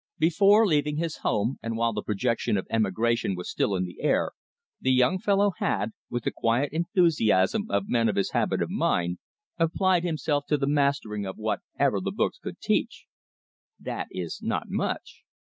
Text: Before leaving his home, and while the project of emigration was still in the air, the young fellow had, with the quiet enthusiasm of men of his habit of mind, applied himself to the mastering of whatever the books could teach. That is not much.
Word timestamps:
Before 0.17 0.65
leaving 0.65 0.97
his 0.97 1.17
home, 1.17 1.59
and 1.61 1.77
while 1.77 1.93
the 1.93 2.01
project 2.01 2.47
of 2.47 2.65
emigration 2.71 3.35
was 3.35 3.51
still 3.51 3.75
in 3.75 3.83
the 3.85 4.01
air, 4.01 4.31
the 4.79 4.91
young 4.91 5.19
fellow 5.19 5.51
had, 5.59 5.91
with 6.09 6.23
the 6.23 6.31
quiet 6.31 6.73
enthusiasm 6.73 7.67
of 7.69 7.87
men 7.87 8.09
of 8.09 8.15
his 8.15 8.31
habit 8.31 8.63
of 8.63 8.71
mind, 8.71 9.19
applied 9.59 10.03
himself 10.03 10.47
to 10.47 10.57
the 10.57 10.65
mastering 10.65 11.27
of 11.27 11.35
whatever 11.37 12.01
the 12.01 12.11
books 12.11 12.39
could 12.39 12.59
teach. 12.59 13.05
That 13.79 14.07
is 14.09 14.39
not 14.41 14.69
much. 14.71 15.21